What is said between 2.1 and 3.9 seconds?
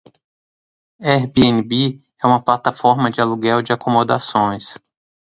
é uma plataforma de aluguel de